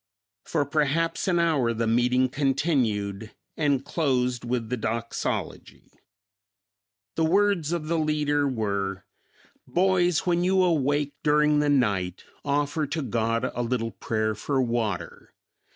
For 0.45 0.65
perhaps 0.65 1.27
an 1.27 1.37
hour 1.37 1.75
the 1.75 1.85
meeting 1.85 2.27
continued 2.27 3.35
and 3.55 3.85
closed 3.85 4.43
with 4.43 4.69
the 4.69 4.75
doxology. 4.75 5.91
The 7.13 7.23
words 7.23 7.71
of 7.71 7.85
the 7.87 7.99
leader 7.99 8.47
were, 8.49 9.05
"Boys, 9.67 10.25
when 10.25 10.43
you 10.43 10.63
awake 10.63 11.13
during 11.21 11.59
the 11.59 11.69
night 11.69 12.23
offer 12.43 12.87
to 12.87 13.03
God 13.03 13.51
a 13.53 13.61
little 13.61 13.91
prayer 13.91 14.33
for 14.33 14.59
water. 14.59 15.35